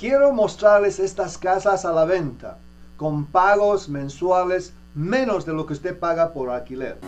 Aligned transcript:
Quiero 0.00 0.32
mostrarles 0.32 0.98
estas 0.98 1.36
casas 1.36 1.84
a 1.84 1.92
la 1.92 2.06
venta 2.06 2.56
con 2.96 3.26
pagos 3.26 3.86
mensuales 3.86 4.72
menos 4.94 5.44
de 5.44 5.52
lo 5.52 5.66
que 5.66 5.74
usted 5.74 5.98
paga 5.98 6.32
por 6.32 6.48
alquiler. 6.48 6.98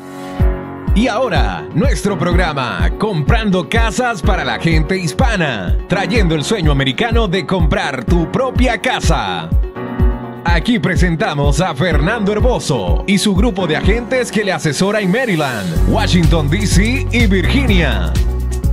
Y 0.94 1.08
ahora, 1.08 1.67
nuestro 1.75 2.18
programa, 2.18 2.91
Comprando 2.99 3.67
Casas 3.67 4.20
para 4.20 4.44
la 4.44 4.58
Gente 4.58 4.99
Hispana, 4.99 5.78
trayendo 5.89 6.34
el 6.34 6.44
sueño 6.44 6.70
americano 6.70 7.28
de 7.28 7.47
comprar 7.47 8.05
tu 8.05 8.30
propia 8.30 8.79
casa. 8.79 9.49
Aquí 10.45 10.79
presentamos 10.79 11.63
a 11.63 11.75
Fernando 11.75 12.31
Herboso 12.31 13.05
y 13.07 13.17
su 13.17 13.35
grupo 13.35 13.67
de 13.67 13.79
agentes 13.79 14.31
que 14.31 14.45
le 14.45 14.53
asesora 14.53 15.01
en 15.01 15.11
Maryland, 15.11 15.89
Washington, 15.89 16.51
D.C. 16.51 17.07
y 17.11 17.27
Virginia. 17.27 18.13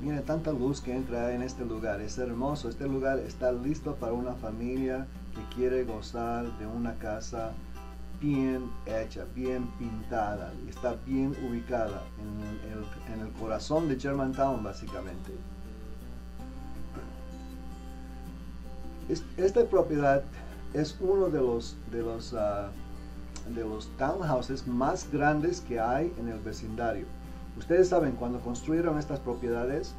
Mire 0.00 0.20
tanta 0.20 0.52
luz 0.52 0.80
que 0.80 0.94
entra 0.94 1.32
en 1.32 1.42
este 1.42 1.64
lugar, 1.64 2.00
es 2.00 2.18
hermoso. 2.18 2.68
Este 2.68 2.86
lugar 2.86 3.18
está 3.20 3.52
listo 3.52 3.94
para 3.94 4.12
una 4.12 4.34
familia 4.34 5.06
que 5.34 5.56
quiere 5.56 5.84
gozar 5.84 6.46
de 6.58 6.66
una 6.66 6.94
casa 6.94 7.52
bien 8.20 8.70
hecha, 8.86 9.24
bien 9.34 9.66
pintada, 9.78 10.52
está 10.68 10.96
bien 11.06 11.36
ubicada 11.46 12.02
en 12.18 13.20
el, 13.20 13.32
corazón 13.32 13.88
de 13.88 13.98
Germantown 13.98 14.62
básicamente. 14.62 15.32
Esta 19.36 19.64
propiedad 19.66 20.22
es 20.72 20.96
uno 21.00 21.28
de 21.28 21.40
los, 21.40 21.76
de 21.90 22.02
los, 22.02 22.32
uh, 22.32 22.70
de 23.54 23.62
los 23.62 23.88
townhouses 23.98 24.66
más 24.66 25.10
grandes 25.12 25.60
que 25.60 25.78
hay 25.78 26.12
en 26.18 26.28
el 26.28 26.38
vecindario. 26.38 27.06
Ustedes 27.56 27.88
saben, 27.88 28.12
cuando 28.12 28.40
construyeron 28.40 28.98
estas 28.98 29.20
propiedades, 29.20 29.94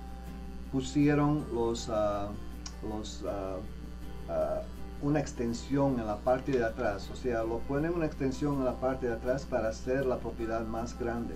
pusieron 0.71 1.45
los, 1.53 1.87
uh, 1.89 2.27
los 2.87 3.23
uh, 3.23 5.05
una 5.05 5.19
extensión 5.19 5.99
en 5.99 6.07
la 6.07 6.17
parte 6.17 6.51
de 6.51 6.65
atrás. 6.65 7.09
O 7.11 7.15
sea, 7.15 7.43
lo 7.43 7.59
ponen 7.59 7.93
una 7.93 8.05
extensión 8.05 8.55
en 8.55 8.65
la 8.65 8.73
parte 8.73 9.07
de 9.07 9.13
atrás 9.13 9.45
para 9.45 9.69
hacer 9.69 10.05
la 10.05 10.17
propiedad 10.17 10.65
más 10.65 10.97
grande. 10.97 11.35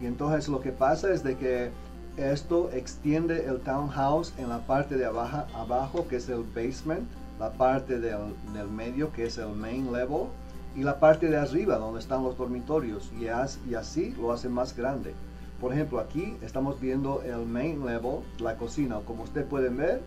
Y 0.00 0.06
entonces 0.06 0.48
lo 0.48 0.60
que 0.60 0.72
pasa 0.72 1.12
es 1.12 1.22
de 1.22 1.36
que 1.36 1.70
esto 2.16 2.70
extiende 2.72 3.46
el 3.46 3.60
townhouse 3.60 4.34
en 4.36 4.48
la 4.48 4.58
parte 4.66 4.96
de 4.96 5.06
abajo, 5.06 6.06
que 6.08 6.16
es 6.16 6.28
el 6.28 6.42
basement, 6.42 7.08
la 7.38 7.52
parte 7.52 7.98
del 7.98 8.68
medio 8.70 9.12
que 9.12 9.24
es 9.24 9.38
el 9.38 9.52
main 9.54 9.92
level 9.92 10.26
y 10.74 10.82
la 10.82 10.98
parte 10.98 11.28
de 11.28 11.36
arriba 11.36 11.76
donde 11.76 12.00
están 12.00 12.22
los 12.22 12.36
dormitorios 12.36 13.10
y, 13.18 13.26
así 13.28 14.14
lo 14.18 14.32
hace 14.32 14.48
más 14.48 14.76
grande. 14.76 15.14
Por 15.60 15.72
ejemplo, 15.72 16.00
aquí 16.00 16.36
estamos 16.42 16.80
viendo 16.80 17.22
el 17.22 17.46
main 17.46 17.84
level, 17.84 18.20
la 18.38 18.56
cocina. 18.56 19.00
Como 19.06 19.24
ustedes 19.24 19.46
pueden 19.46 19.76
ver, 19.76 20.02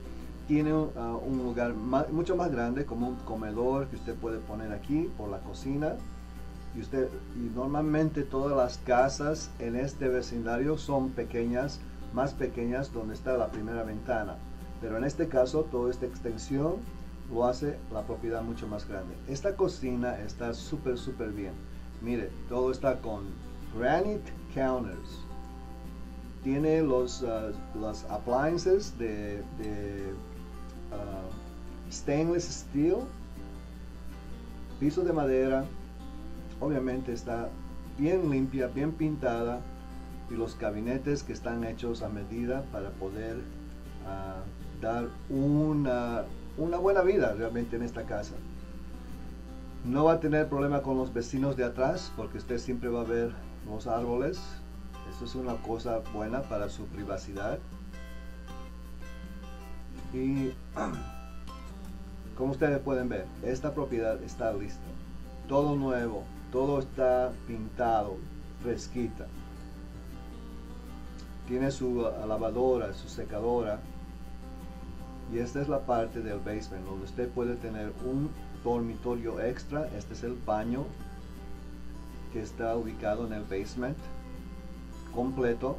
tiene 0.47 0.73
uh, 0.73 0.89
un 1.25 1.37
lugar 1.37 1.73
mucho 1.73 2.35
más 2.35 2.51
grande 2.51 2.85
como 2.85 3.07
un 3.07 3.15
comedor 3.17 3.87
que 3.87 3.95
usted 3.95 4.15
puede 4.15 4.39
poner 4.39 4.73
aquí 4.73 5.09
por 5.17 5.29
la 5.29 5.39
cocina. 5.39 5.95
Y, 6.75 6.81
usted, 6.81 7.07
y 7.37 7.55
normalmente 7.55 8.23
todas 8.23 8.57
las 8.57 8.77
casas 8.79 9.49
en 9.59 9.77
este 9.77 10.09
vecindario 10.09 10.77
son 10.77 11.11
pequeñas, 11.11 11.79
más 12.13 12.33
pequeñas 12.33 12.91
donde 12.91 13.13
está 13.13 13.37
la 13.37 13.47
primera 13.47 13.83
ventana. 13.83 14.35
Pero 14.81 14.97
en 14.97 15.05
este 15.05 15.29
caso 15.29 15.63
toda 15.63 15.89
esta 15.89 16.05
extensión 16.05 16.75
lo 17.31 17.45
hace 17.45 17.77
la 17.91 18.03
propiedad 18.03 18.41
mucho 18.41 18.67
más 18.67 18.87
grande. 18.87 19.15
Esta 19.27 19.55
cocina 19.55 20.19
está 20.19 20.53
súper, 20.53 20.97
súper 20.97 21.31
bien. 21.31 21.53
Mire, 22.01 22.29
todo 22.49 22.71
está 22.71 22.99
con 23.01 23.23
granite 23.77 24.31
counters. 24.53 25.21
Tiene 26.43 26.81
los, 26.81 27.23
uh, 27.23 27.53
appliances 28.09 28.97
de, 28.99 29.41
uh, 30.91 31.91
stainless 31.91 32.43
steel. 32.43 32.99
Piso 34.79 35.03
de 35.03 35.13
madera. 35.13 35.65
Obviamente 36.59 37.13
está 37.13 37.49
bien 37.97 38.29
limpia, 38.29 38.67
bien 38.67 38.91
pintada. 38.91 39.61
Y 40.29 40.35
los 40.35 40.57
gabinetes 40.57 41.23
que 41.23 41.33
están 41.33 41.63
hechos 41.63 42.01
a 42.01 42.09
medida 42.09 42.63
para 42.71 42.89
poder 42.91 43.37
uh, 43.37 44.81
dar 44.81 45.07
una 45.29 46.25
una 46.57 46.77
buena 46.77 47.01
vida 47.01 47.33
realmente 47.33 47.75
en 47.75 47.83
esta 47.83 48.03
casa. 48.03 48.35
No 49.83 50.05
va 50.05 50.13
a 50.13 50.19
tener 50.19 50.47
problema 50.47 50.81
con 50.81 50.97
los 50.97 51.13
vecinos 51.13 51.57
de 51.57 51.63
atrás 51.63 52.11
porque 52.15 52.37
usted 52.37 52.57
siempre 52.57 52.89
va 52.89 53.01
a 53.01 53.05
ver 53.05 53.31
los 53.67 53.87
árboles. 53.87 54.39
Eso 55.13 55.25
es 55.25 55.35
una 55.35 55.55
cosa 55.57 55.99
buena 56.13 56.41
para 56.43 56.69
su 56.69 56.85
privacidad. 56.85 57.59
Y 60.13 60.53
como 62.37 62.51
ustedes 62.51 62.79
pueden 62.79 63.09
ver, 63.09 63.25
esta 63.43 63.73
propiedad 63.73 64.21
está 64.23 64.53
lista. 64.53 64.81
Todo 65.47 65.75
nuevo, 65.75 66.23
todo 66.51 66.79
está 66.79 67.31
pintado, 67.45 68.17
fresquita. 68.63 69.27
Tiene 71.47 71.69
su 71.69 72.01
lavadora, 72.27 72.93
su 72.95 73.07
secadora, 73.07 73.79
y 75.33 75.39
esta 75.39 75.61
es 75.61 75.67
la 75.67 75.85
parte 75.85 76.21
del 76.21 76.39
basement 76.39 76.85
donde 76.85 77.05
usted 77.05 77.29
puede 77.29 77.55
tener 77.55 77.91
un 78.05 78.29
dormitorio 78.63 79.41
extra. 79.41 79.87
Este 79.95 80.13
es 80.13 80.23
el 80.23 80.37
baño 80.45 80.85
que 82.31 82.41
está 82.41 82.75
ubicado 82.75 83.25
en 83.25 83.33
el 83.33 83.43
basement 83.43 83.97
completo. 85.13 85.77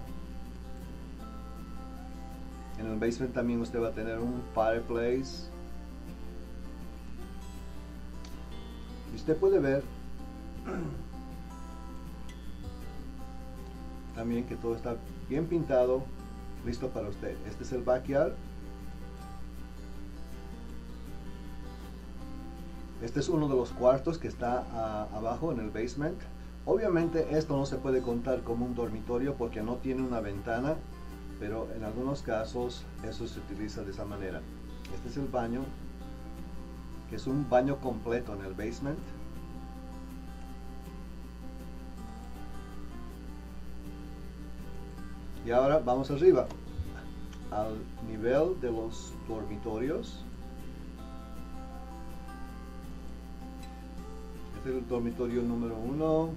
En 2.78 2.87
el 2.87 2.98
basement 2.98 3.32
también 3.32 3.60
usted 3.60 3.81
va 3.81 3.88
a 3.88 3.93
tener 3.93 4.19
un 4.19 4.43
fireplace. 4.54 5.49
Y 9.12 9.16
usted 9.16 9.37
puede 9.37 9.60
ver 9.60 9.84
también 14.14 14.46
que 14.46 14.56
todo 14.56 14.75
está 14.75 14.96
bien 15.28 15.46
pintado, 15.46 16.02
listo 16.64 16.88
para 16.88 17.08
usted. 17.08 17.37
Este 17.46 17.62
es 17.62 17.72
el 17.72 17.82
backyard. 17.82 18.34
Este 23.02 23.20
es 23.20 23.28
uno 23.28 23.46
de 23.48 23.54
los 23.54 23.70
cuartos 23.70 24.16
que 24.16 24.28
está 24.28 24.64
ah, 24.72 25.08
abajo 25.14 25.52
en 25.52 25.60
el 25.60 25.70
basement. 25.70 26.19
Obviamente 26.64 27.37
esto 27.37 27.56
no 27.56 27.66
se 27.66 27.76
puede 27.76 28.00
contar 28.00 28.43
como 28.43 28.64
un 28.64 28.75
dormitorio 28.75 29.34
porque 29.34 29.62
no 29.62 29.76
tiene 29.76 30.02
una 30.02 30.20
ventana, 30.20 30.76
pero 31.38 31.69
en 31.76 31.84
algunos 31.84 32.22
casos 32.22 32.84
eso 33.04 33.26
se 33.28 33.38
utiliza 33.38 33.82
de 33.84 33.93
esa 33.93 34.04
manera. 34.06 34.40
Este 34.94 35.08
es 35.08 35.16
el 35.19 35.28
baño, 35.28 35.60
que 37.10 37.16
es 37.16 37.26
un 37.26 37.48
baño 37.48 37.76
completo 37.81 38.34
en 38.34 38.44
el 38.44 38.54
basement. 38.54 38.99
Y 45.44 45.50
ahora 45.50 45.78
vamos 45.78 46.10
arriba, 46.10 46.49
al 47.52 47.76
nivel 48.08 48.60
de 48.60 48.72
los 48.72 49.12
dormitorios. 49.28 50.25
El 54.66 54.86
dormitorio 54.88 55.42
número 55.42 55.76
uno, 55.76 56.30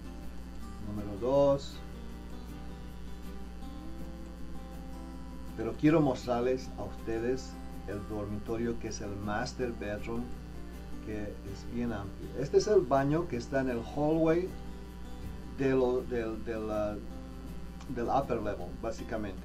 número 0.87 1.17
dos. 1.21 1.75
Pero 5.57 5.73
quiero 5.79 5.99
mostrarles 5.99 6.69
a 6.77 6.83
ustedes 6.83 7.51
el 7.87 7.99
dormitorio 8.07 8.79
que 8.79 8.89
es 8.89 9.01
el 9.01 9.15
master 9.25 9.73
bedroom, 9.73 10.21
que 11.05 11.23
es 11.23 11.73
bien 11.73 11.91
amplio. 11.91 12.29
Este 12.39 12.57
es 12.57 12.67
el 12.67 12.81
baño 12.81 13.27
que 13.27 13.37
está 13.37 13.61
en 13.61 13.69
el 13.69 13.81
hallway 13.83 14.47
del, 15.57 16.07
del, 16.09 16.43
del 16.45 18.07
upper 18.07 18.37
level, 18.37 18.67
básicamente. 18.81 19.41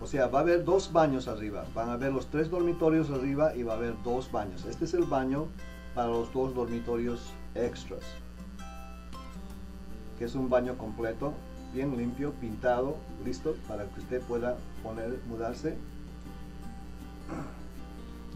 O 0.00 0.06
sea, 0.06 0.26
va 0.26 0.40
a 0.40 0.42
haber 0.42 0.64
dos 0.64 0.92
baños 0.92 1.28
arriba. 1.28 1.64
Van 1.74 1.88
a 1.88 1.92
haber 1.92 2.12
los 2.12 2.26
tres 2.26 2.50
dormitorios 2.50 3.08
arriba 3.10 3.54
y 3.54 3.62
va 3.62 3.74
a 3.74 3.76
haber 3.76 3.94
dos 4.02 4.32
baños. 4.32 4.64
Este 4.64 4.84
es 4.84 4.94
el 4.94 5.04
baño 5.04 5.46
para 5.94 6.08
los 6.08 6.32
dos 6.32 6.54
dormitorios 6.54 7.32
extras. 7.54 8.00
Es 10.22 10.36
un 10.36 10.48
baño 10.48 10.78
completo, 10.78 11.32
bien 11.74 11.96
limpio, 11.96 12.32
pintado, 12.32 12.96
listo 13.24 13.56
para 13.66 13.84
que 13.86 14.00
usted 14.00 14.20
pueda 14.22 14.56
poner, 14.82 15.18
mudarse. 15.28 15.76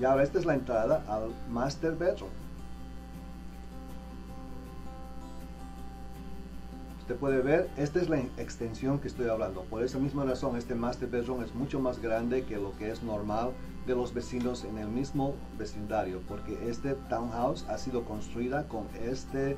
Y 0.01 0.05
ahora 0.05 0.25
esta 0.25 0.39
es 0.39 0.45
la 0.45 0.55
entrada 0.55 1.05
al 1.09 1.31
master 1.49 1.93
bedroom. 1.97 2.31
Usted 7.01 7.17
puede 7.21 7.41
ver, 7.41 7.71
esta 7.77 8.01
es 8.01 8.09
la 8.09 8.19
extensión 8.37 8.99
que 8.99 9.07
estoy 9.07 9.29
hablando. 9.29 9.63
Por 9.63 9.85
esa 9.85 10.01
misma 10.01 10.25
razón, 10.25 10.57
este 10.57 10.75
master 10.75 11.09
bedroom 11.09 11.45
es 11.45 11.55
mucho 11.55 11.79
más 11.79 12.01
grande 12.01 12.45
que 12.45 12.57
lo 12.57 12.77
que 12.77 12.91
es 12.91 13.05
normal 13.05 13.53
de 13.87 13.95
los 13.95 14.13
vecinos 14.13 14.65
en 14.65 14.79
el 14.79 14.89
mismo 14.89 15.37
vecindario, 15.57 16.21
porque 16.27 16.69
este 16.69 16.95
townhouse 17.09 17.65
ha 17.69 17.79
sido 17.79 18.05
construida 18.05 18.67
con 18.67 18.89
este, 19.01 19.57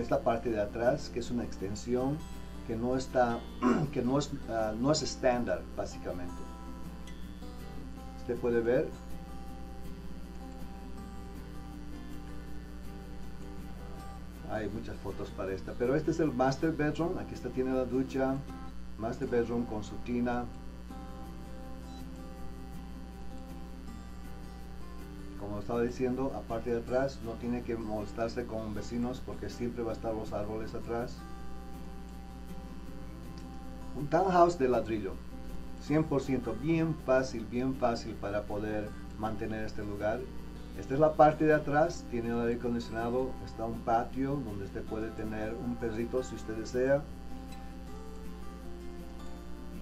esta 0.00 0.20
parte 0.20 0.50
de 0.50 0.60
atrás, 0.60 1.10
que 1.12 1.20
es 1.20 1.30
una 1.30 1.44
extensión 1.44 2.18
que 2.66 2.76
no 2.76 2.96
está, 2.96 3.38
que 3.92 4.02
no 4.02 4.18
es, 4.18 4.30
ah, 4.48 4.72
no 4.78 4.92
es 4.92 5.02
estándar, 5.02 5.62
básicamente. 5.76 6.34
Usted 8.20 8.36
puede 8.36 8.60
ver. 8.60 8.88
Hay 14.50 14.68
muchas 14.68 14.96
fotos 14.98 15.28
para 15.30 15.52
esta 15.52 15.72
pero 15.72 15.96
este 15.96 16.12
es 16.12 16.20
el 16.20 16.32
master 16.32 16.72
bedroom. 16.72 17.18
Aquí 17.18 17.34
está 17.34 17.48
tiene 17.50 17.72
la 17.72 17.84
ducha 17.84 18.36
master 18.98 19.28
bedroom 19.28 19.64
con 19.66 19.82
su 19.82 19.96
estaba 25.66 25.82
diciendo 25.82 26.30
aparte 26.36 26.70
de 26.70 26.78
atrás 26.78 27.18
no 27.24 27.32
tiene 27.32 27.62
que 27.62 27.74
molestarse 27.74 28.46
con 28.46 28.72
vecinos 28.72 29.20
porque 29.26 29.50
siempre 29.50 29.82
va 29.82 29.90
a 29.90 29.94
estar 29.94 30.14
los 30.14 30.32
árboles 30.32 30.72
atrás 30.76 31.16
un 33.96 34.06
townhouse 34.06 34.60
de 34.60 34.68
ladrillo 34.68 35.14
100% 35.88 36.60
bien 36.62 36.94
fácil 37.04 37.44
bien 37.50 37.74
fácil 37.74 38.14
para 38.14 38.42
poder 38.42 38.88
mantener 39.18 39.64
este 39.64 39.84
lugar 39.84 40.20
esta 40.78 40.94
es 40.94 41.00
la 41.00 41.14
parte 41.14 41.46
de 41.46 41.54
atrás, 41.54 42.04
tiene 42.10 42.28
el 42.28 42.38
aire 42.38 42.56
acondicionado, 42.56 43.30
está 43.46 43.64
un 43.64 43.80
patio 43.80 44.38
donde 44.44 44.66
usted 44.66 44.82
puede 44.82 45.08
tener 45.12 45.54
un 45.54 45.74
perrito 45.76 46.22
si 46.22 46.34
usted 46.34 46.54
desea. 46.54 47.02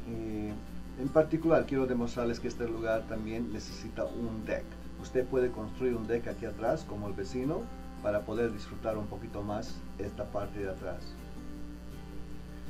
en 0.06 1.08
particular 1.08 1.66
quiero 1.66 1.86
demostrarles 1.88 2.38
que 2.38 2.46
este 2.46 2.68
lugar 2.68 3.02
también 3.08 3.52
necesita 3.52 4.04
un 4.04 4.44
deck. 4.46 4.64
Usted 5.04 5.26
puede 5.26 5.50
construir 5.50 5.94
un 5.94 6.06
deck 6.06 6.28
aquí 6.28 6.46
atrás 6.46 6.86
como 6.88 7.08
el 7.08 7.12
vecino 7.12 7.60
para 8.02 8.22
poder 8.22 8.50
disfrutar 8.54 8.96
un 8.96 9.06
poquito 9.06 9.42
más 9.42 9.74
esta 9.98 10.24
parte 10.24 10.60
de 10.60 10.70
atrás. 10.70 11.02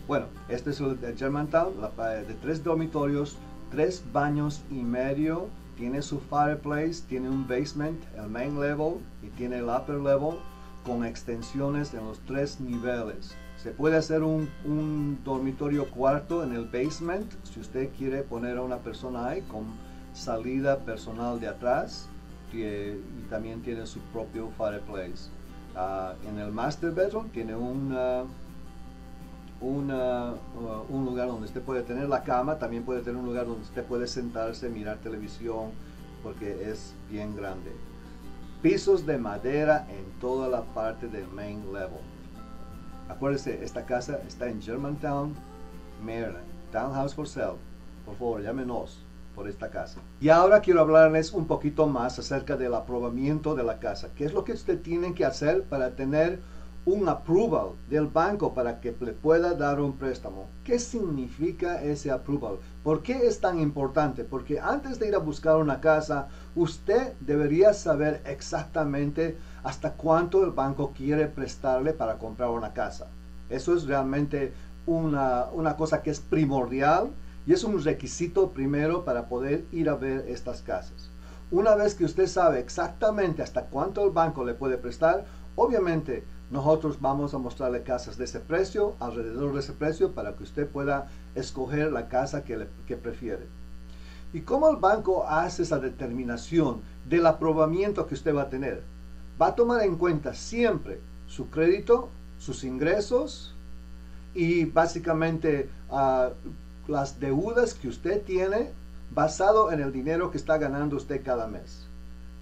Bueno, 0.09 0.27
este 0.49 0.71
es 0.71 0.81
el 0.81 0.99
Germantown, 1.17 1.75
de 2.27 2.35
tres 2.43 2.65
dormitorios, 2.65 3.37
tres 3.71 4.03
baños 4.13 4.65
y 4.69 4.83
medio 4.83 5.47
tiene 5.77 6.03
su 6.03 6.19
fireplace, 6.19 7.05
tiene 7.09 7.29
un 7.29 7.47
basement, 7.47 8.03
el 8.17 8.29
main 8.29 8.61
level 8.61 8.97
y 9.23 9.29
tiene 9.29 9.59
el 9.59 9.69
upper 9.69 10.01
level 10.01 10.41
con 10.85 11.05
extensiones 11.05 11.95
en 11.95 12.05
los 12.05 12.19
tres 12.27 12.61
niveles. 12.61 13.37
Se 13.63 13.71
puede 13.71 13.97
hacer 13.97 14.25
un, 14.25 14.49
dormitorio 15.25 15.89
cuarto 15.89 16.43
en 16.43 16.53
el 16.53 16.65
basement 16.65 17.33
si 17.45 17.61
usted 17.61 17.91
quiere 17.97 18.23
poner 18.23 18.59
a 18.59 18.63
una 18.63 18.79
persona 18.79 19.29
ahí 19.29 19.43
con 19.43 19.67
salida 20.15 20.81
personal 20.81 21.39
de 21.39 21.47
atrás 21.47 22.09
y, 22.62 23.27
también 23.29 23.62
tiene 23.62 23.87
su 23.87 24.01
propio 24.12 24.51
fireplace. 24.56 25.31
Ah, 25.77 26.15
en 26.29 26.39
el 26.39 26.53
master 26.53 26.93
bedroom 26.93 27.29
tiene 27.31 27.56
un 27.56 27.93
Uh, 29.61 30.95
un 30.95 31.05
lugar 31.06 31.29
donde 31.29 31.47
usted 31.47 31.62
puede 31.62 31.83
tener 31.83 32.06
la 32.06 32.23
cama, 32.23 32.59
también 32.59 32.85
puede 32.85 33.01
tener 33.01 33.17
un 33.17 33.25
lugar 33.25 33.47
donde 33.47 33.62
usted 33.62 33.83
puede 33.85 34.06
sentarse, 34.06 34.69
mirar 34.69 34.99
televisión, 34.99 35.71
porque 36.23 36.71
es 36.71 36.95
bien 37.11 37.35
grande. 37.35 37.73
Pisos 38.61 39.07
de 39.07 39.17
madera 39.17 39.87
en 39.89 40.05
toda 40.21 40.49
la 40.49 40.62
parte 40.62 41.09
del 41.09 41.27
main 41.29 41.73
level. 41.73 42.00
Acuérdese, 43.09 43.65
esta 43.65 43.87
casa 43.87 44.21
está 44.27 44.49
en 44.49 44.61
Germantown, 44.61 45.35
Maryland. 46.05 46.45
Townhouse 46.71 47.15
for 47.15 47.27
sale. 47.27 47.57
Por 48.05 48.17
favor, 48.17 48.43
llámenos 48.43 48.99
por 49.35 49.49
esta 49.49 49.71
casa. 49.71 50.00
Y 50.21 50.29
ahora 50.29 50.61
quiero 50.61 50.81
hablarles 50.81 51.33
un 51.33 51.47
poquito 51.47 51.87
más 51.87 52.19
acerca 52.19 52.57
del 52.57 52.75
aprobamiento 52.75 53.55
de 53.55 53.64
la 53.64 53.79
casa. 53.79 54.09
¿Qué 54.14 54.25
es 54.25 54.33
lo 54.33 54.45
que 54.45 54.53
usted 54.53 54.81
tiene 54.81 55.14
que 55.14 55.25
hacer 55.25 55.64
para 55.64 55.91
tener 55.97 56.41
un 56.87 57.09
approval 57.09 57.73
del 57.88 58.07
banco 58.07 58.53
para 58.53 58.81
que 58.81 58.95
le 59.00 59.12
pueda 59.12 59.55
dar 59.55 59.81
un 59.81 59.95
préstamo. 59.97 60.49
¿Qué 60.64 60.79
significa 60.79 61.83
ese 61.83 62.11
approval? 62.11 62.59
¿Por 62.83 63.03
qué 63.03 63.26
es 63.26 63.41
tan 63.41 63.59
importante? 63.59 64.25
Porque 64.25 64.61
antes 64.61 64.99
de 64.99 65.09
ir 65.09 65.14
a 65.14 65.19
buscar 65.19 65.57
una 65.57 65.81
casa, 65.81 66.29
usted 66.55 67.14
debería 67.21 67.73
saber 67.73 68.23
exactamente 68.26 69.38
hasta 69.62 69.93
cuánto 69.95 70.45
el 70.45 70.50
banco 70.50 70.93
quiere 70.95 71.26
prestarle 71.26 71.95
para 71.95 72.19
comprar 72.19 72.50
una 72.50 72.75
casa. 72.75 73.07
Eso 73.49 73.75
es 73.75 73.87
realmente 73.87 74.53
una, 74.87 75.47
una 75.53 75.76
cosa 75.76 76.03
que 76.03 76.11
es 76.11 76.21
primordial 76.21 77.11
y 77.47 77.53
es 77.53 77.65
un 77.65 77.83
requisito 77.83 78.51
primero 78.51 79.05
para 79.05 79.29
poder 79.29 79.65
ir 79.73 79.89
a 79.89 79.97
ver 79.97 80.27
estas 80.29 80.63
casas. 80.63 81.11
Una 81.51 81.75
vez 81.75 81.95
que 81.95 82.05
usted 82.05 82.27
sabe 82.27 82.59
exactamente 82.59 83.43
hasta 83.43 83.67
cuánto 83.67 84.05
el 84.05 84.11
banco 84.11 84.45
le 84.45 84.55
puede 84.55 84.79
prestar, 84.79 85.25
obviamente 85.57 86.25
nosotros 86.51 87.01
vamos 87.01 87.35
a 87.35 87.39
mostrarle 87.39 87.83
casas 87.83 88.17
de 88.17 88.25
ese 88.25 88.41
precio, 88.41 88.95
alrededor 89.01 89.53
de 89.53 89.61
ese 89.61 89.73
precio, 89.73 90.13
para 90.13 90.35
que 90.35 90.43
usted 90.43 90.69
pueda 90.69 91.09
escoger 91.35 91.93
la 91.93 92.09
casa 92.09 92.45
que, 92.45 92.67
prefiere. 92.97 93.47
¿Y 94.33 94.41
cómo 94.41 94.69
el 94.71 94.77
banco 94.77 95.27
hace 95.29 95.63
esa 95.63 95.79
determinación 95.79 96.81
del 97.09 97.27
aprobamiento 97.27 98.07
que 98.07 98.15
usted 98.15 98.35
va 98.35 98.43
a 98.43 98.51
tener? 98.51 98.83
Va 99.41 99.49
a 99.49 99.55
tomar 99.55 99.83
en 99.83 99.97
cuenta 99.97 100.35
siempre 100.35 101.01
su 101.27 101.51
crédito, 101.51 102.09
sus 102.39 102.65
ingresos 102.65 103.55
y 104.35 104.65
básicamente 104.65 105.69
ah, 105.91 106.31
las 106.87 107.21
deudas 107.21 107.75
que 107.75 107.88
usted 107.88 108.23
tiene 108.23 108.71
basado 109.11 109.73
en 109.73 109.81
el 109.81 109.93
dinero 109.93 110.31
que 110.31 110.38
está 110.38 110.59
ganando 110.59 110.97
usted 110.97 111.23
cada 111.25 111.47
mes. 111.47 111.87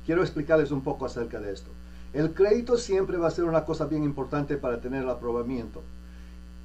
Quiero 0.05 0.23
explicarles 0.23 0.71
un 0.71 0.83
poco 0.83 1.07
acerca 1.07 1.39
de 1.41 1.53
esto. 1.53 1.71
El 2.13 2.35
crédito 2.35 2.77
siempre 2.77 3.17
va 3.17 3.29
a 3.29 3.33
ser 3.33 3.45
una 3.45 3.65
cosa 3.65 3.87
bien 3.87 4.05
importante 4.05 4.57
para 4.57 4.81
tener 4.81 5.03
el 5.03 5.11
aprobamiento. 5.11 5.83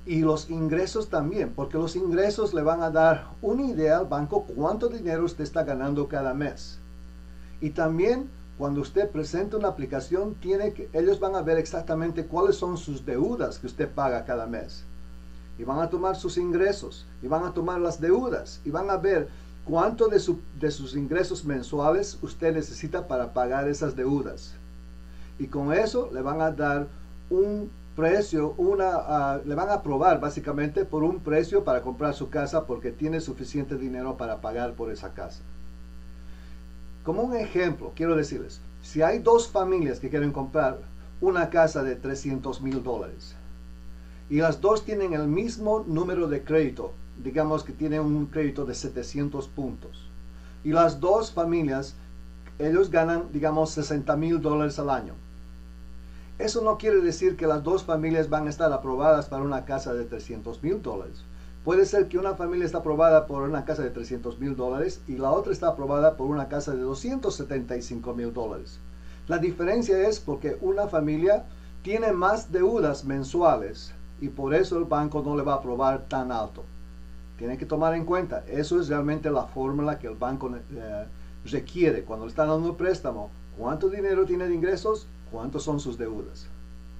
Y 0.05 0.21
los 0.21 0.49
ingresos 0.49 1.09
también, 1.09 1.53
porque 1.53 1.77
los 1.77 1.95
ingresos 1.95 2.53
le 2.53 2.61
van 2.61 2.81
a 2.81 2.89
dar 2.89 3.27
una 3.41 3.63
idea 3.63 3.97
al 3.97 4.05
banco 4.05 4.43
cuánto 4.43 4.87
dinero 4.87 5.25
usted 5.25 5.43
está 5.43 5.63
ganando 5.63 6.07
cada 6.07 6.33
mes. 6.33 6.79
Y 7.61 7.71
también 7.71 8.29
cuando 8.57 8.81
usted 8.81 9.09
presenta 9.09 9.57
una 9.57 9.67
aplicación, 9.67 10.33
tiene 10.35 10.73
que, 10.73 10.89
ellos 10.93 11.19
van 11.19 11.35
a 11.35 11.41
ver 11.41 11.57
exactamente 11.57 12.25
cuáles 12.25 12.55
son 12.55 12.77
sus 12.77 13.05
deudas 13.05 13.59
que 13.59 13.67
usted 13.67 13.89
paga 13.89 14.25
cada 14.25 14.47
mes. 14.47 14.83
Y 15.57 15.63
van 15.63 15.79
a 15.79 15.89
tomar 15.89 16.15
sus 16.15 16.37
ingresos 16.37 17.05
y 17.21 17.27
van 17.27 17.43
a 17.43 17.53
tomar 17.53 17.79
las 17.79 17.99
deudas 17.99 18.61
y 18.63 18.69
van 18.69 18.89
a 18.89 18.97
ver 18.97 19.27
cuánto 19.65 20.07
de, 20.07 20.21
de 20.59 20.71
sus 20.71 20.95
ingresos 20.95 21.43
mensuales 21.45 22.17
usted 22.21 22.53
necesita 22.53 23.07
para 23.07 23.33
pagar 23.33 23.67
esas 23.67 23.95
deudas. 23.95 24.53
Y 25.39 25.47
con 25.47 25.73
eso 25.73 26.09
le 26.13 26.21
van 26.21 26.41
a 26.41 26.51
dar 26.51 26.87
un 27.29 27.69
precio, 27.95 28.53
una, 28.57 28.91
ah, 28.95 29.41
le 29.43 29.55
van 29.55 29.69
a 29.69 29.75
aprobar 29.75 30.19
básicamente 30.19 30.85
por 30.85 31.03
un 31.03 31.19
precio 31.19 31.63
para 31.63 31.81
comprar 31.81 32.13
su 32.13 32.29
casa 32.29 32.65
porque 32.65 32.91
tiene 32.91 33.19
suficiente 33.19 33.75
dinero 33.75 34.17
para 34.17 34.39
pagar 34.39 34.73
por 34.73 34.91
esa 34.91 35.13
casa. 35.13 35.41
Como 37.03 37.23
un 37.23 37.35
ejemplo, 37.35 37.93
quiero 37.95 38.15
decirles, 38.15 38.61
si 38.83 39.01
hay 39.01 39.19
dos 39.19 39.47
familias 39.47 39.99
que 39.99 40.09
quieren 40.09 40.31
comprar 40.31 40.79
una 41.19 41.49
casa 41.49 41.83
de 41.83 41.95
300 41.95 42.61
mil 42.61 42.83
dólares 42.83 43.35
y 44.29 44.37
las 44.37 44.61
dos 44.61 44.83
tienen 44.83 45.13
el 45.13 45.27
mismo 45.27 45.83
número 45.87 46.27
de 46.27 46.43
crédito, 46.43 46.93
digamos 47.23 47.63
que 47.63 47.73
tienen 47.73 48.01
un 48.01 48.25
crédito 48.27 48.65
de 48.65 48.75
700 48.75 49.47
puntos, 49.47 50.07
y 50.63 50.69
las 50.69 50.99
dos 50.99 51.31
familias, 51.31 51.95
ellos 52.59 52.89
ganan, 52.89 53.31
digamos, 53.31 53.71
60 53.71 54.15
mil 54.15 54.41
dólares 54.41 54.79
al 54.79 54.89
año 54.89 55.13
eso 56.39 56.61
no 56.61 56.77
quiere 56.77 57.01
decir 57.01 57.35
que 57.35 57.47
las 57.47 57.63
dos 57.63 57.83
familias 57.83 58.29
van 58.29 58.45
a 58.45 58.51
estar 58.51 58.71
aprobadas 58.71 59.25
para 59.25 59.41
una 59.41 59.65
casa 59.65 59.95
de 59.95 60.05
300 60.05 60.61
mil 60.61 60.83
dólares. 60.83 61.23
Puede 61.65 61.87
ser 61.87 62.07
que 62.07 62.19
una 62.19 62.35
familia 62.35 62.63
está 62.63 62.77
aprobada 62.77 63.25
por 63.25 63.41
una 63.41 63.65
casa 63.65 63.81
de 63.81 63.89
300 63.89 64.39
mil 64.39 64.55
dólares 64.55 65.01
y 65.07 65.17
la 65.17 65.31
otra 65.31 65.51
está 65.51 65.69
aprobada 65.69 66.15
por 66.15 66.27
una 66.27 66.47
casa 66.47 66.75
de 66.75 66.81
275 66.81 68.13
mil 68.13 68.31
dólares. 68.35 68.77
La 69.27 69.39
diferencia 69.39 70.07
es 70.07 70.19
porque 70.19 70.59
una 70.61 70.87
familia 70.87 71.45
tiene 71.81 72.13
más 72.13 72.51
deudas 72.51 73.03
mensuales 73.03 73.93
y 74.19 74.29
por 74.29 74.53
eso 74.53 74.77
el 74.77 74.85
banco 74.85 75.21
no 75.23 75.35
le 75.35 75.43
va 75.43 75.53
a 75.53 75.57
aprobar 75.57 76.05
tan 76.07 76.31
alto. 76.31 76.63
Tiene 77.37 77.57
que 77.57 77.65
tomar 77.65 77.93
en 77.93 78.05
cuenta, 78.05 78.43
eso 78.47 78.79
es 78.79 78.87
realmente 78.87 79.29
la 79.29 79.43
fórmula 79.43 79.99
que 79.99 80.07
el 80.07 80.15
banco 80.15 80.51
eh, 80.55 81.05
requiere 81.45 82.03
cuando 82.03 82.25
le 82.25 82.29
está 82.29 82.45
dando 82.45 82.69
un 82.69 82.77
préstamo. 82.77 83.29
¿Cuánto 83.57 83.89
dinero 83.89 84.25
tiene 84.25 84.47
de 84.47 84.55
ingresos? 84.55 85.07
cuántos 85.31 85.63
son 85.63 85.79
sus 85.79 85.97
deudas. 85.97 86.47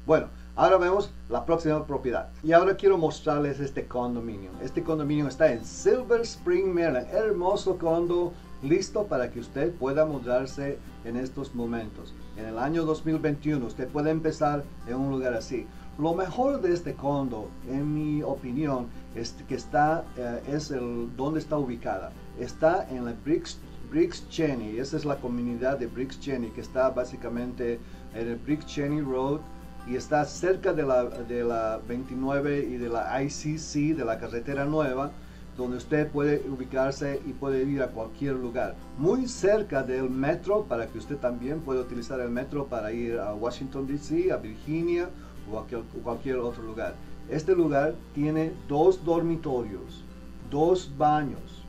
Bueno, 0.05 0.27
ahora 0.55 0.77
vemos 0.77 1.12
la 1.29 1.45
próxima 1.45 1.86
propiedad. 1.86 2.29
Y 2.43 2.53
ahora 2.53 2.77
quiero 2.77 2.97
mostrarles 2.97 3.59
este 3.59 3.88
condominio. 3.88 4.51
Este 4.62 4.83
condominio 4.83 5.27
está 5.27 5.51
en 5.51 5.65
Silver 5.65 6.21
Spring, 6.21 6.67
Maryland. 6.67 7.07
Hermoso 7.13 7.77
condo, 7.77 8.33
listo 8.63 9.05
para 9.05 9.29
que 9.29 9.39
usted 9.39 9.74
pueda 9.74 10.05
mudarse 10.05 10.77
en 11.03 11.17
estos 11.17 11.53
momentos. 11.55 12.13
En 12.38 12.45
el 12.45 12.57
año 12.57 12.86
2021 12.86 13.65
usted 13.65 13.88
puede 13.89 14.12
empezar 14.12 14.63
en 14.88 14.95
un 14.95 15.12
lugar 15.12 15.33
así. 15.33 15.67
Lo 15.99 16.13
mejor 16.13 16.61
de 16.61 16.73
este 16.73 16.93
condo, 16.93 17.49
en 17.67 17.95
mi 17.95 18.21
opinión, 18.21 18.85
es 19.15 19.35
que 19.47 19.55
está, 19.55 20.03
eh, 20.15 20.43
es 20.47 20.69
el 20.69 21.09
donde 21.17 21.39
está 21.39 21.57
ubicada. 21.57 22.11
Está 22.39 22.87
en 22.91 23.05
la 23.05 23.15
Bricks, 23.25 23.57
Bricks 23.89 24.29
Cheney. 24.29 24.77
Esa 24.77 24.97
es 24.97 25.05
la 25.05 25.15
comunidad 25.15 25.79
de 25.79 25.87
Bricks 25.87 26.19
Cheney 26.19 26.51
que 26.51 26.61
está 26.61 26.91
básicamente 26.91 27.79
en 28.13 28.27
el 28.27 28.35
Brick 28.35 28.63
Cheney 28.65 29.01
Road 29.01 29.39
y 29.87 29.95
está 29.95 30.23
cerca 30.25 30.71
de 30.71 30.83
la, 30.83 31.03
de 31.05 31.43
la 31.43 31.79
29 31.87 32.67
y 32.69 32.77
de 32.77 32.89
la 32.89 33.23
ICC, 33.23 33.97
de 33.97 34.05
la 34.05 34.19
carretera 34.19 34.65
nueva, 34.65 35.09
donde 35.57 35.77
usted 35.77 36.11
puede 36.11 36.47
ubicarse 36.47 37.19
y 37.25 37.33
puede 37.33 37.63
ir 37.63 37.81
a 37.81 37.87
cualquier 37.87 38.35
lugar. 38.35 38.75
Muy 38.99 39.27
cerca 39.27 39.81
del 39.81 40.11
metro, 40.11 40.65
para 40.65 40.85
que 40.85 40.99
usted 40.99 41.17
también 41.17 41.61
pueda 41.61 41.81
utilizar 41.81 42.19
el 42.19 42.29
metro 42.29 42.67
para 42.67 42.91
ir 42.91 43.17
a 43.17 43.33
Washington, 43.33 43.87
D.C., 43.87 44.31
a 44.31 44.37
Virginia 44.37 45.09
o 45.51 46.01
cualquier 46.03 46.37
otro 46.37 46.63
lugar. 46.63 46.95
Este 47.29 47.55
lugar 47.55 47.95
tiene 48.13 48.53
dos 48.67 49.03
dormitorios, 49.03 50.03
dos 50.49 50.91
baños, 50.97 51.67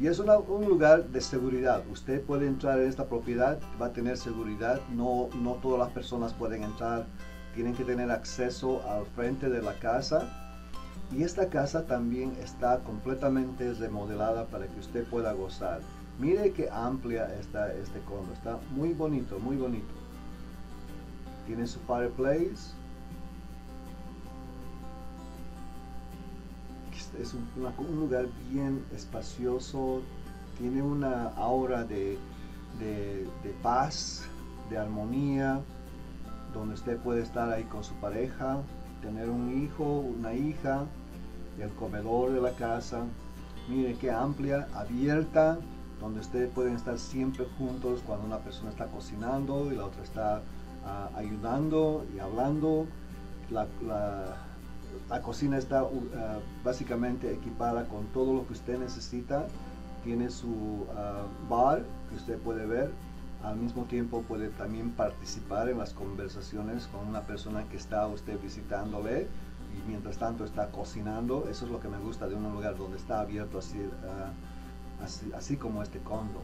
y 0.00 0.06
es 0.06 0.18
un 0.18 0.68
lugar 0.68 1.04
de 1.08 1.20
seguridad. 1.20 1.82
Usted 1.90 2.22
puede 2.22 2.46
entrar 2.46 2.80
en 2.80 2.88
esta 2.88 3.06
propiedad, 3.06 3.60
va 3.80 3.86
a 3.86 3.92
tener 3.92 4.16
seguridad. 4.16 4.80
No, 4.90 5.28
no 5.34 5.52
todas 5.54 5.78
las 5.78 5.90
personas 5.90 6.32
pueden 6.32 6.62
entrar. 6.62 7.06
Tienen 7.54 7.74
que 7.74 7.84
tener 7.84 8.10
acceso 8.10 8.82
al 8.88 9.04
frente 9.06 9.50
de 9.50 9.60
la 9.60 9.74
casa. 9.74 10.28
Y 11.12 11.22
esta 11.22 11.48
casa 11.50 11.86
también 11.86 12.32
está 12.42 12.78
completamente 12.80 13.74
remodelada 13.74 14.46
para 14.46 14.66
que 14.66 14.80
usted 14.80 15.04
pueda 15.04 15.34
gozar. 15.34 15.80
Mire 16.18 16.52
qué 16.52 16.70
amplia 16.70 17.32
está 17.38 17.72
este 17.74 18.00
condo. 18.00 18.32
Está 18.32 18.58
muy 18.74 18.94
bonito, 18.94 19.38
muy 19.38 19.56
bonito. 19.56 19.92
Tiene 21.46 21.66
su 21.66 21.78
fireplace 21.80 22.72
es 27.20 27.34
un, 27.34 27.46
lugar 27.98 28.26
bien 28.50 28.84
espacioso, 28.94 30.00
tiene 30.58 30.82
una 30.82 31.28
aura 31.36 31.84
de, 31.84 32.18
paz, 33.62 34.24
de 34.70 34.78
armonía, 34.78 35.60
donde 36.54 36.74
usted 36.74 36.98
puede 36.98 37.22
estar 37.22 37.50
ahí 37.50 37.64
con 37.64 37.84
su 37.84 37.94
pareja, 37.94 38.58
tener 39.00 39.28
un 39.28 39.62
hijo, 39.62 39.84
una 39.84 40.34
hija, 40.34 40.84
el 41.58 41.70
comedor 41.70 42.32
de 42.32 42.40
la 42.40 42.52
casa. 42.52 43.04
Mire 43.68 43.94
qué 43.94 44.10
amplia, 44.10 44.68
abierta, 44.74 45.58
donde 46.00 46.20
ustedes 46.20 46.50
pueden 46.50 46.74
estar 46.74 46.98
siempre 46.98 47.46
juntos 47.58 48.02
cuando 48.06 48.26
una 48.26 48.38
persona 48.38 48.70
está 48.70 48.86
cocinando 48.86 49.70
y 49.72 49.76
la 49.76 49.86
otra 49.86 50.02
está 50.02 50.42
ah, 50.84 51.10
ayudando 51.14 52.04
y 52.14 52.18
hablando. 52.18 52.86
la, 53.50 53.66
la 53.86 54.51
cocina 55.22 55.58
está 55.58 55.84
uh, 55.84 55.90
básicamente 56.64 57.32
equipada 57.32 57.86
con 57.88 58.06
todo 58.06 58.34
lo 58.34 58.46
que 58.46 58.52
usted 58.52 58.78
necesita. 58.78 59.46
Tiene 60.04 60.30
su 60.30 60.48
uh, 60.48 61.48
bar 61.48 61.84
que 62.10 62.16
usted 62.16 62.38
puede 62.38 62.66
ver. 62.66 62.90
Al 63.44 63.56
mismo 63.56 63.84
tiempo 63.84 64.22
puede 64.22 64.48
también 64.50 64.90
participar 64.90 65.68
en 65.68 65.78
las 65.78 65.92
conversaciones 65.92 66.86
con 66.86 67.06
una 67.06 67.22
persona 67.22 67.64
que 67.68 67.76
está 67.76 68.06
usted 68.06 68.40
visitándole 68.40 69.26
y 69.76 69.88
mientras 69.88 70.18
tanto 70.18 70.44
está 70.44 70.70
cocinando. 70.70 71.48
Eso 71.50 71.66
es 71.66 71.72
lo 71.72 71.80
que 71.80 71.88
me 71.88 71.98
gusta 71.98 72.28
de 72.28 72.34
un 72.34 72.52
lugar 72.52 72.76
donde 72.76 72.98
está 72.98 73.20
abierto 73.20 73.58
así, 73.58 73.78
uh, 73.78 75.36
así, 75.36 75.56
como 75.56 75.82
este 75.82 75.98
condo. 76.00 76.40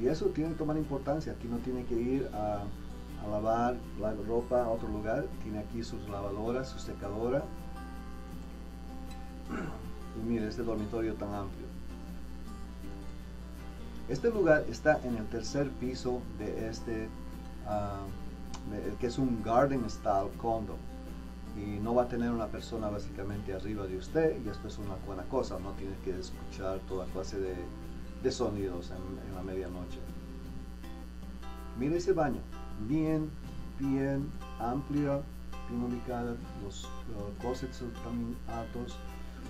y 0.00 0.08
eso 0.08 0.26
tiene 0.26 0.50
que 0.50 0.56
tomar 0.56 0.76
importancia. 0.76 1.32
Aquí 1.32 1.46
no 1.46 1.58
tiene 1.58 1.84
que 1.84 1.94
ir 1.94 2.28
a 2.34 2.64
a 3.24 3.28
lavar 3.28 3.76
la 4.00 4.12
ropa 4.12 4.64
a 4.64 4.68
otro 4.68 4.88
lugar. 4.88 5.26
Tiene 5.42 5.60
aquí 5.60 5.82
sus 5.82 6.08
lavadoras, 6.08 6.68
su 6.68 6.78
secadora. 6.78 7.42
Y 10.16 10.26
mire 10.26 10.48
este 10.48 10.62
dormitorio 10.62 11.14
tan 11.14 11.34
amplio. 11.34 11.66
Este 14.08 14.30
lugar 14.30 14.64
está 14.68 15.00
en 15.04 15.16
el 15.16 15.26
tercer 15.26 15.70
piso 15.70 16.20
de 16.38 16.68
este, 16.68 17.08
uh, 17.66 18.98
que 18.98 19.06
es 19.06 19.18
un 19.18 19.42
garden 19.42 19.88
style 19.88 20.30
condo. 20.36 20.76
Y 21.56 21.78
no 21.78 21.94
va 21.94 22.02
a 22.02 22.08
tener 22.08 22.30
una 22.30 22.46
persona 22.46 22.90
básicamente 22.90 23.54
arriba 23.54 23.86
de 23.86 23.96
usted 23.96 24.44
y 24.44 24.48
esto 24.48 24.66
es 24.66 24.76
una 24.78 24.96
buena 25.06 25.22
cosa, 25.24 25.56
no 25.60 25.70
tiene 25.72 25.94
que 26.04 26.18
escuchar 26.18 26.80
toda 26.88 27.06
clase 27.06 27.38
de, 27.38 27.54
de 28.22 28.32
sonidos 28.32 28.90
en, 28.90 29.28
en 29.28 29.34
la 29.36 29.42
medianoche. 29.42 30.00
Mire 31.78 31.96
ese 31.96 32.12
baño 32.12 32.40
bien, 32.80 33.30
bien 33.78 34.30
amplia, 34.58 35.20
bien 35.68 35.82
ubicada, 35.82 36.36
los, 36.62 36.88
closets 37.40 37.76
son 37.76 37.92
también 38.02 38.36
altos. 38.48 38.96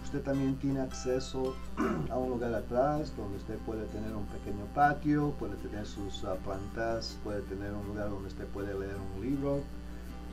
Usted 0.05 0.23
también 0.23 0.57
tiene 0.57 0.81
acceso 0.81 1.55
a 2.11 2.19
un 2.19 2.31
lugar 2.31 2.55
atrás 2.55 3.13
donde 3.17 3.39
usted 3.39 3.57
puede 3.59 3.87
tener 3.87 4.15
un 4.15 4.27
pequeño 4.27 4.65
patio, 4.75 5.31
puede 5.39 5.57
tener 5.57 5.87
sus 5.87 6.25
ah, 6.25 6.37
plantas, 6.45 7.19
puede 7.25 7.41
tener 7.43 7.73
un 7.73 7.87
lugar 7.87 8.11
donde 8.11 8.29
usted 8.29 8.47
puede 8.49 8.79
leer 8.79 8.97
un 9.17 9.23
libro. 9.23 9.61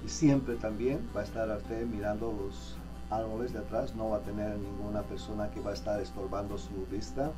Y 0.05 0.09
siempre 0.09 0.55
también 0.55 0.99
va 1.15 1.21
a 1.21 1.23
estar 1.23 1.49
usted 1.55 1.85
mirando 1.85 2.33
los 2.33 2.75
árboles 3.11 3.53
de 3.53 3.59
atrás, 3.59 3.93
no 3.95 4.09
va 4.09 4.17
a 4.17 4.21
tener 4.21 4.57
ninguna 4.57 5.03
persona 5.03 5.51
que 5.51 5.59
va 5.61 5.71
a 5.71 5.73
estar 5.73 5.99
estorbando 6.01 6.57
su 6.57 6.85
vista. 6.89 7.31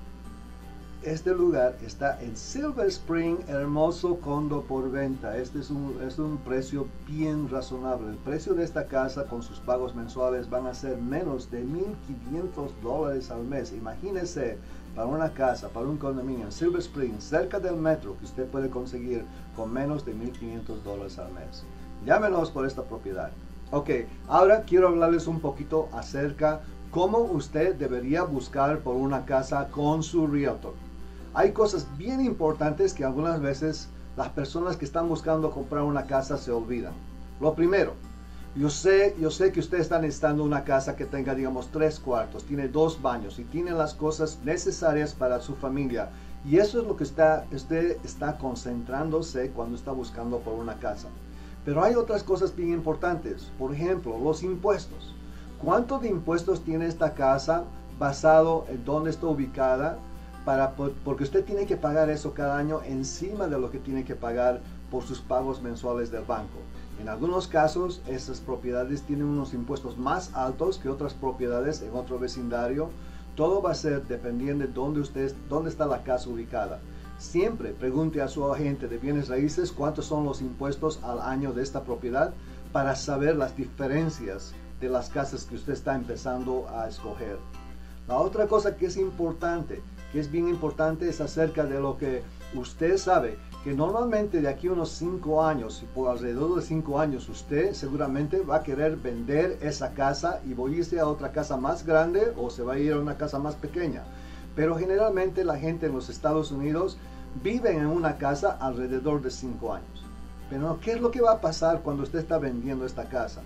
Este 1.04 1.36
lugar 1.36 1.76
está 1.86 2.18
en 2.22 2.38
Silver 2.38 2.88
Spring, 2.88 3.36
hermoso 3.50 4.22
condo 4.22 4.62
por 4.62 4.90
venta. 4.90 5.38
Este 5.38 5.60
es 5.60 5.70
un, 5.70 6.00
es 6.02 6.18
un 6.18 6.38
precio 6.38 6.88
bien 7.06 7.50
razonable. 7.50 8.12
El 8.12 8.16
precio 8.16 8.54
de 8.54 8.64
esta 8.64 8.88
casa 8.88 9.26
con 9.26 9.44
sus 9.44 9.60
pagos 9.60 9.94
mensuales 9.96 10.50
van 10.50 10.66
a 10.66 10.74
ser 10.74 10.96
menos 10.96 11.52
de 11.52 11.66
1.500 11.66 12.70
dólares 12.82 13.32
al 13.32 13.44
mes. 13.44 13.74
Imagínese 13.74 14.58
para 14.96 15.08
una 15.08 15.34
casa, 15.34 15.68
para 15.68 15.88
un 15.88 15.98
condominio 15.98 16.46
en 16.46 16.54
Silver 16.54 16.80
Spring, 16.80 17.20
cerca 17.20 17.60
del 17.60 17.76
metro, 17.76 18.18
que 18.18 18.24
usted 18.24 18.48
puede 18.48 18.70
conseguir 18.70 19.26
con 19.58 19.74
menos 19.74 20.06
de 20.06 20.16
1.500 20.16 20.84
dólares 20.86 21.20
al 21.20 21.34
mes. 21.34 21.66
Llámenos 22.06 22.50
por 22.50 22.66
esta 22.66 22.84
propiedad. 22.84 23.32
Ok, 23.72 23.90
ahora 24.30 24.62
quiero 24.62 24.88
hablarles 24.88 25.28
un 25.28 25.42
poquito 25.42 25.90
acerca 25.92 26.62
cómo 26.92 27.18
usted 27.18 27.76
debería 27.76 28.24
buscar 28.24 28.80
por 28.80 28.96
una 28.96 29.26
casa 29.26 29.68
con 29.70 30.02
su 30.02 30.28
realtor 30.28 30.76
hay 31.34 31.52
cosas 31.52 31.88
bien 31.98 32.22
importantes 32.22 32.94
que 32.94 33.04
algunas 33.04 33.42
veces 33.42 33.90
las 34.16 34.30
personas 34.30 34.78
que 34.78 34.86
están 34.86 35.10
buscando 35.10 35.52
comprar 35.52 35.84
una 35.84 36.06
casa 36.06 36.38
se 36.38 36.52
olvidan. 36.52 36.94
Lo 37.40 37.56
primero, 37.56 37.94
Yo 38.56 38.70
sé, 38.70 39.16
yo 39.20 39.32
sé 39.32 39.52
que 39.52 39.60
usted 39.60 39.80
está 39.80 39.98
necesitando 40.00 40.44
una 40.44 40.64
casa 40.64 40.96
que 40.96 41.06
tenga, 41.08 41.34
digamos, 41.34 41.72
tres 41.72 42.00
cuartos, 42.00 42.46
tiene 42.46 42.68
dos 42.68 43.02
baños 43.02 43.40
y 43.40 43.46
tiene 43.46 43.72
las 43.72 43.96
cosas 43.96 44.42
necesarias 44.44 45.16
para 45.16 45.42
su 45.42 45.56
familia. 45.56 46.12
Y 46.44 46.58
eso 46.58 46.80
es 46.80 46.86
lo 46.86 46.96
que 46.96 47.04
está, 47.04 47.48
usted 47.52 47.98
está 48.04 48.38
concentrándose 48.38 49.50
cuando 49.52 49.76
está 49.76 49.92
buscando 49.92 50.40
por 50.42 50.54
una 50.54 50.78
casa. 50.78 51.10
Pero 51.66 51.84
hay 51.84 51.96
otras 51.96 52.24
cosas 52.24 52.56
bien 52.56 52.70
importantes. 52.74 53.52
Por 53.58 53.74
ejemplo, 53.74 54.20
los 54.20 54.44
impuestos. 54.44 55.16
¿Cuánto 55.58 55.98
de 55.98 56.10
impuestos 56.10 56.64
tiene 56.64 56.86
esta 56.86 57.16
casa 57.16 57.64
basado 57.98 58.66
en 58.70 58.86
dónde 58.86 59.10
está 59.10 59.26
ubicada? 59.28 59.98
Para, 60.46 60.74
porque 60.74 61.24
usted 61.24 61.46
tiene 61.46 61.66
que 61.66 61.78
pagar 61.78 62.10
eso 62.10 62.34
cada 62.34 62.58
año 62.58 62.82
encima 62.86 63.48
de 63.48 63.58
lo 63.58 63.72
que 63.72 63.80
tiene 63.80 64.04
que 64.04 64.16
pagar 64.16 64.60
por 64.92 65.04
sus 65.04 65.22
pagos 65.22 65.62
mensuales 65.62 66.12
del 66.12 66.24
banco. 66.26 66.60
En 67.00 67.10
algunos 67.10 67.48
casos, 67.48 68.02
esas 68.08 68.40
propiedades 68.40 69.02
tienen 69.04 69.26
unos 69.26 69.54
impuestos 69.54 69.98
más 69.98 70.34
altos 70.36 70.78
que 70.78 70.90
otras 70.90 71.14
propiedades 71.14 71.82
en 71.82 71.96
otro 71.96 72.20
vecindario. 72.20 72.90
Todo 73.36 73.62
va 73.62 73.72
a 73.72 73.76
ser 73.76 74.06
dependiendo 74.06 74.66
de 74.66 74.72
dónde, 74.72 75.00
usted, 75.00 75.34
dónde 75.50 75.70
está 75.70 75.86
la 75.86 76.04
casa 76.04 76.30
ubicada. 76.30 76.80
Siempre 77.18 77.74
pregunte 77.74 78.22
a 78.22 78.28
su 78.28 78.46
agente 78.52 78.88
de 78.88 78.98
bienes 78.98 79.30
raíces 79.30 79.72
cuántos 79.72 80.06
son 80.06 80.26
los 80.26 80.42
impuestos 80.42 81.00
al 81.04 81.22
año 81.22 81.54
de 81.54 81.64
esta 81.64 81.84
propiedad 81.84 82.34
para 82.72 82.96
saber 82.96 83.38
las 83.38 83.56
diferencias 83.56 84.54
de 84.82 84.90
las 84.90 85.10
casas 85.10 85.46
que 85.46 85.56
usted 85.56 85.74
está 85.74 85.96
empezando 85.96 86.68
a 86.70 86.88
escoger. 86.88 87.38
La 88.08 88.18
otra 88.18 88.48
cosa 88.48 88.76
que 88.76 88.88
es 88.88 88.98
importante, 88.98 89.82
que 90.14 90.20
es 90.20 90.32
bien 90.32 90.48
importante, 90.48 91.10
es 91.10 91.20
acerca 91.20 91.66
de 91.66 91.80
lo 91.80 91.98
que 91.98 92.22
usted 92.54 92.98
sabe 92.98 93.36
que 93.64 93.74
normalmente 93.74 94.42
de 94.42 94.48
aquí 94.48 94.68
a 94.68 94.74
unos 94.74 94.90
5 94.90 95.44
años, 95.44 95.82
y 95.82 95.86
por 95.88 96.12
alrededor 96.12 96.56
de 96.56 96.62
5 96.62 97.00
años, 97.00 97.28
usted 97.30 97.74
seguramente 97.74 98.42
va 98.42 98.58
a 98.58 98.64
querer 98.64 98.98
vender 98.98 99.58
esa 99.62 99.94
casa 99.94 100.40
y 100.46 100.54
va 100.54 100.68
a 100.68 100.72
irse 100.72 101.00
a 101.00 101.08
otra 101.08 101.32
casa 101.32 101.58
más 101.58 101.86
grande 101.86 102.34
o 102.38 102.50
se 102.50 102.62
va 102.62 102.74
a 102.74 102.80
ir 102.80 102.94
a 102.94 103.00
una 103.00 103.18
casa 103.18 103.40
más 103.40 103.56
pequeña. 103.56 104.04
Pero 104.56 104.78
generalmente 104.78 105.44
la 105.44 105.58
gente 105.58 105.88
en 105.88 105.94
los 105.94 106.10
Estados 106.10 106.52
Unidos 106.52 106.98
vive 107.42 107.72
en 107.72 107.88
una 107.88 108.18
casa 108.18 108.52
alrededor 108.60 109.22
de 109.22 109.32
5 109.32 109.74
años. 109.74 110.06
Pero 110.50 110.78
¿qué 110.80 110.92
es 110.92 111.02
lo 111.02 111.10
que 111.10 111.22
va 111.22 111.32
a 111.32 111.42
pasar 111.42 111.82
cuando 111.82 112.04
usted 112.04 112.20
está 112.20 112.38
vendiendo 112.38 112.86
esta 112.86 113.06
casa? 113.06 113.42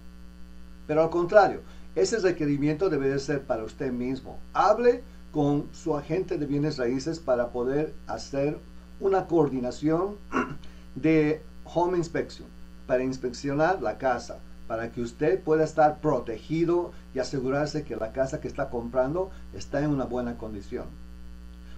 Pero 0.86 1.02
al 1.02 1.10
contrario, 1.10 1.62
ese 1.95 2.17
requerimiento 2.19 2.89
debe 2.89 3.17
ser 3.19 3.41
para 3.41 3.63
usted 3.63 3.91
mismo. 3.91 4.39
Hable 4.53 5.03
con 5.32 5.67
su 5.73 5.95
agente 5.95 6.38
de 6.38 6.45
bienes 6.45 6.77
raíces 6.77 7.19
para 7.19 7.49
poder 7.49 7.93
hacer 8.08 8.58
una 8.99 9.27
coordinación 9.27 10.15
de 10.95 11.41
home 11.65 11.97
inspection, 11.97 12.47
para 12.88 13.03
inspeccionar 13.03 13.82
la 13.82 13.97
casa, 13.97 14.39
para 14.67 14.91
que 14.91 15.01
usted 15.01 15.41
pueda 15.41 15.63
estar 15.63 15.99
protegido 15.99 16.91
y 17.13 17.19
asegurarse 17.19 17.84
que 17.84 17.95
la 17.95 18.12
casa 18.12 18.39
que 18.39 18.47
está 18.47 18.69
comprando 18.69 19.29
está 19.53 19.82
en 19.82 19.89
una 19.89 20.06
buena 20.06 20.38
condición. 20.38 20.86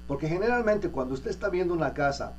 Porque 0.08 0.28
generalmente 0.28 0.90
cuando 0.90 1.14
usted 1.14 1.32
está 1.32 1.50
viendo 1.50 1.74
una 1.74 1.94
casa, 1.94 2.34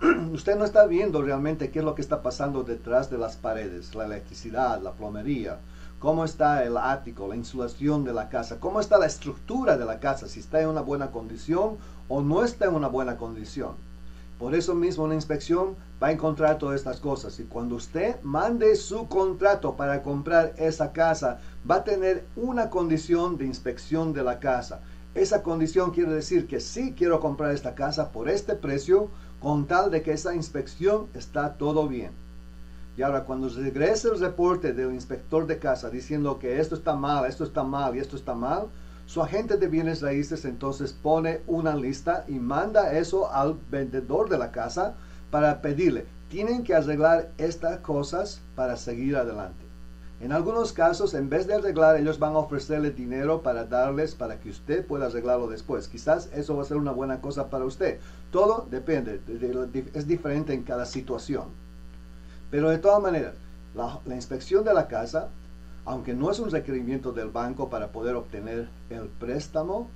usted 0.32 0.56
no 0.56 0.64
está 0.64 0.86
viendo 0.86 1.22
realmente 1.22 1.70
qué 1.70 1.78
es 1.78 1.84
lo 1.84 1.94
que 1.94 2.02
está 2.02 2.22
pasando 2.22 2.64
detrás 2.64 3.10
de 3.10 3.18
las 3.18 3.36
paredes, 3.36 3.94
la 3.94 4.06
electricidad, 4.06 4.82
la 4.82 4.92
plomería, 4.92 5.58
cómo 6.02 6.24
está 6.24 6.64
el 6.64 6.76
ático, 6.76 7.28
la 7.28 7.36
insulación 7.36 8.02
de 8.02 8.12
la 8.12 8.28
casa, 8.28 8.58
cómo 8.58 8.80
está 8.80 8.98
la 8.98 9.06
estructura 9.06 9.78
de 9.78 9.84
la 9.84 10.00
casa, 10.00 10.26
si 10.26 10.40
está 10.40 10.60
en 10.60 10.66
una 10.66 10.80
buena 10.80 11.12
condición 11.12 11.76
o 12.08 12.20
no 12.22 12.42
está 12.42 12.64
en 12.64 12.74
una 12.74 12.88
buena 12.88 13.16
condición. 13.16 13.76
Por 14.36 14.56
eso 14.56 14.74
mismo 14.74 15.04
una 15.04 15.14
inspección 15.14 15.76
va 16.02 16.08
a 16.08 16.10
encontrar 16.10 16.58
todas 16.58 16.74
estas 16.74 16.98
cosas. 16.98 17.38
Y 17.38 17.44
cuando 17.44 17.76
usted 17.76 18.20
mande 18.24 18.74
su 18.74 19.06
contrato 19.06 19.76
para 19.76 20.02
comprar 20.02 20.54
esa 20.56 20.90
casa, 20.90 21.38
va 21.70 21.76
a 21.76 21.84
tener 21.84 22.24
una 22.34 22.68
condición 22.68 23.38
de 23.38 23.46
inspección 23.46 24.12
de 24.12 24.24
la 24.24 24.40
casa. 24.40 24.80
Esa 25.14 25.44
condición 25.44 25.92
quiere 25.92 26.12
decir 26.12 26.48
que 26.48 26.58
sí 26.58 26.94
quiero 26.98 27.20
comprar 27.20 27.52
esta 27.52 27.76
casa 27.76 28.10
por 28.10 28.28
este 28.28 28.56
precio, 28.56 29.08
con 29.38 29.66
tal 29.66 29.92
de 29.92 30.02
que 30.02 30.14
esa 30.14 30.34
inspección 30.34 31.06
está 31.14 31.54
todo 31.54 31.86
bien. 31.86 32.10
Y 32.96 33.02
ahora 33.02 33.24
cuando 33.24 33.48
regrese 33.48 34.08
el 34.08 34.20
reporte 34.20 34.72
del 34.72 34.92
inspector 34.92 35.46
de 35.46 35.58
casa 35.58 35.88
diciendo 35.88 36.38
que 36.38 36.60
esto 36.60 36.74
está 36.74 36.94
mal, 36.94 37.24
esto 37.24 37.44
está 37.44 37.62
mal 37.62 37.96
y 37.96 38.00
esto 38.00 38.16
está 38.16 38.34
mal, 38.34 38.66
su 39.06 39.22
agente 39.22 39.56
de 39.56 39.68
bienes 39.68 40.00
raíces 40.02 40.44
entonces 40.44 40.92
pone 40.92 41.40
una 41.46 41.74
lista 41.74 42.24
y 42.28 42.34
manda 42.34 42.92
eso 42.92 43.32
al 43.32 43.56
vendedor 43.70 44.28
de 44.28 44.38
la 44.38 44.52
casa 44.52 44.94
para 45.30 45.62
pedirle, 45.62 46.04
tienen 46.28 46.64
que 46.64 46.74
arreglar 46.74 47.30
estas 47.38 47.78
cosas 47.78 48.40
para 48.54 48.76
seguir 48.76 49.16
adelante. 49.16 49.62
En 50.20 50.30
algunos 50.30 50.72
casos, 50.72 51.14
en 51.14 51.28
vez 51.28 51.48
de 51.48 51.54
arreglar, 51.54 51.96
ellos 51.96 52.20
van 52.20 52.34
a 52.34 52.38
ofrecerle 52.38 52.92
dinero 52.92 53.42
para 53.42 53.64
darles 53.64 54.14
para 54.14 54.38
que 54.38 54.50
usted 54.50 54.86
pueda 54.86 55.06
arreglarlo 55.06 55.48
después. 55.48 55.88
Quizás 55.88 56.28
eso 56.32 56.54
va 56.56 56.62
a 56.62 56.66
ser 56.66 56.76
una 56.76 56.92
buena 56.92 57.20
cosa 57.20 57.50
para 57.50 57.64
usted. 57.64 57.98
Todo 58.30 58.68
depende, 58.70 59.20
es 59.94 60.06
diferente 60.06 60.54
en 60.54 60.62
cada 60.62 60.86
situación. 60.86 61.46
Pero 62.52 62.68
de 62.68 62.76
todas 62.76 63.00
maneras, 63.00 63.32
la, 63.74 64.14
inspección 64.14 64.62
de 64.62 64.74
la 64.74 64.86
casa, 64.86 65.30
aunque 65.86 66.12
no 66.12 66.30
es 66.30 66.38
un 66.38 66.50
requerimiento 66.50 67.10
del 67.10 67.30
banco 67.30 67.70
para 67.70 67.92
poder 67.92 68.14
obtener 68.14 68.68
el 68.90 69.08
préstamo, 69.08 69.88